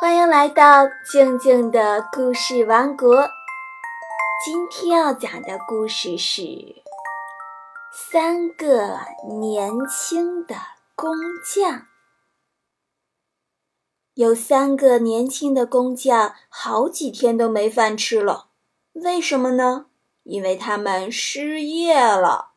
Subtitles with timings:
[0.00, 3.28] 欢迎来到静静的故事王国。
[4.42, 6.42] 今天要讲的故事是
[7.92, 10.56] 三个年轻的
[10.96, 11.12] 工
[11.44, 11.82] 匠。
[14.14, 18.46] 有三个年轻的工匠，好几天都没饭吃了。
[18.94, 19.84] 为什么呢？
[20.22, 22.52] 因为他们失业了，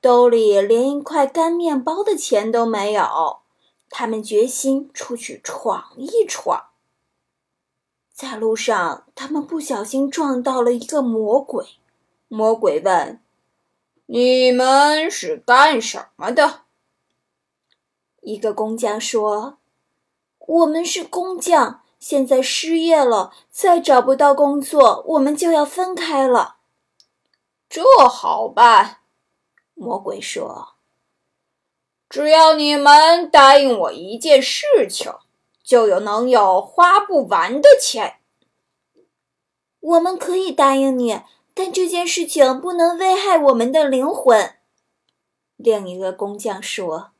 [0.00, 3.40] 兜里连一块干面包的钱都没有。
[3.90, 6.64] 他们决心出去闯一闯。
[8.18, 11.64] 在路上，他们不小心撞到了一个魔鬼。
[12.26, 13.22] 魔鬼问
[14.06, 16.62] ：“你们是干什么的？”
[18.20, 19.58] 一个工匠说
[20.48, 26.56] ：“我们是工匠，现在失业了，再找不到工作，我们就要分开了。”
[27.70, 28.98] 这好办，
[29.74, 30.70] 魔鬼说
[32.10, 35.12] ：“只要你们答应我一件事情。”
[35.68, 38.20] 就有能有花不完的钱。
[39.80, 41.20] 我们可以答应你，
[41.52, 44.54] 但这件事情不能危害我们的灵魂。
[45.56, 47.10] 另一个工匠说：“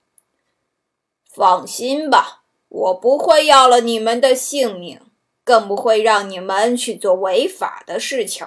[1.30, 5.02] 放心吧，我不会要了你们的性命，
[5.44, 8.46] 更不会让你们去做违法的事情。”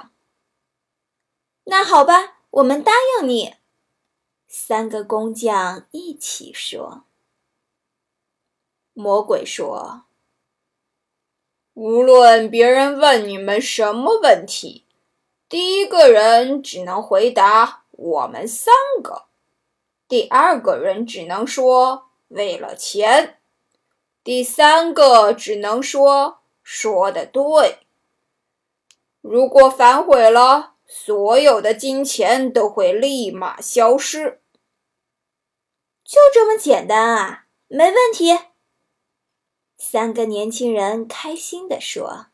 [1.65, 3.53] 那好吧，我们答应你。
[4.47, 7.03] 三个工匠一起说。
[8.93, 10.03] 魔鬼说
[11.73, 14.85] ：“无论别人问你们什么问题，
[15.47, 19.25] 第一个人只能回答‘我们三个’，
[20.09, 23.39] 第二个人只能说‘为了钱’，
[24.23, 27.79] 第三个只能说‘说的对’。
[29.21, 34.41] 如果反悔了，所有的金钱都会立马消失。
[36.03, 37.45] 就这么简单啊？
[37.67, 38.37] 没问题。”
[39.83, 42.27] 三个年轻人开心地说：“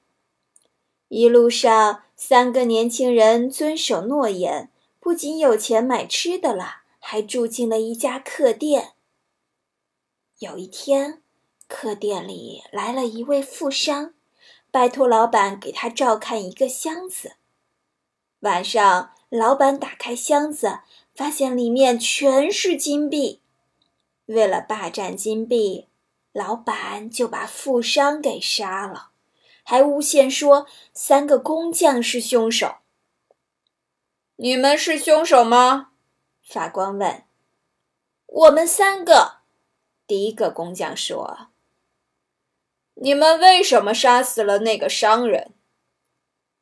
[1.07, 4.69] 一路上，三个年轻人遵守诺言，
[4.99, 8.91] 不仅有钱买吃的了，还住进了一家客店。
[10.39, 11.21] 有一天，
[11.69, 14.13] 客店里来了一位富商，
[14.69, 17.37] 拜托老板给他照看一个箱子。
[18.41, 20.81] 晚上，老板打开箱子，
[21.15, 23.39] 发现里面全是金币。
[24.25, 25.87] 为了霸占金币。”
[26.37, 29.09] 老板就把富商给杀了，
[29.63, 32.75] 还诬陷说三个工匠是凶手。
[34.35, 35.93] 你们是凶手吗？
[36.43, 37.23] 法官问。
[38.27, 39.37] 我们三个，
[40.05, 41.47] 第一个工匠说。
[42.93, 45.55] 你们为什么杀死了那个商人？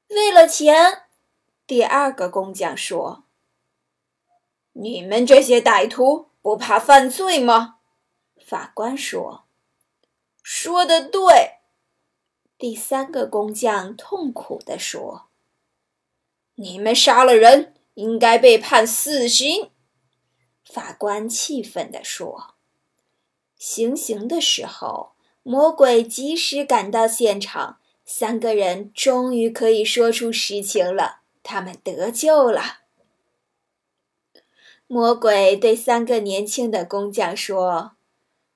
[0.08, 1.04] 为了钱，
[1.68, 3.26] 第二个工匠说。
[4.72, 7.80] 你们这些歹徒不怕犯罪吗？
[8.42, 9.45] 法官说。
[10.48, 11.58] 说的对，
[12.56, 15.26] 第三个工匠痛苦地说
[16.54, 19.72] ：“你们杀了人，应该被判死刑。”
[20.64, 22.54] 法官气愤地说
[23.58, 32.82] ：“行刑的时候，魔鬼及时赶到现场，三个人终于可以说出实情了，他们得救了。”
[34.86, 37.95] 魔鬼对三个年轻的工匠说。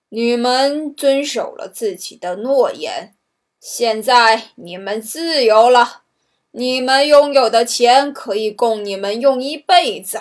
[0.10, 3.16] 你们遵守了自己的诺言，
[3.60, 6.04] 现在你们自由了。
[6.52, 10.20] 你们拥有的钱可以供你们用一辈子。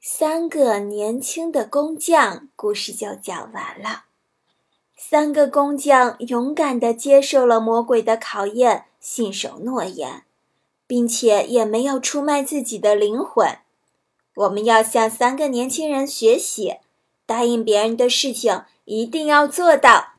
[0.00, 4.04] 三个年轻的工匠故事就讲完了。
[4.96, 10.22] 三个工匠勇敢地接受了魔鬼的考验，信守诺言，
[10.86, 13.58] 并且也没有出卖自己的灵魂。
[14.36, 16.76] 我们要向三个年轻人学习，
[17.24, 20.14] 答应别人的事情一定要做到。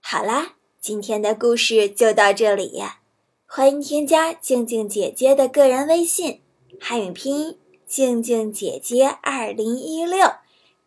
[0.00, 2.82] 好啦，今天的故事就到这里，
[3.46, 6.40] 欢迎添加静静姐姐的个人微信，
[6.80, 10.36] 汉语拼音静静姐姐二零一六，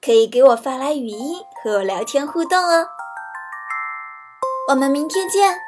[0.02, 2.88] 可以给我发来语音和我聊天互动哦。
[4.70, 5.67] 我们明天见。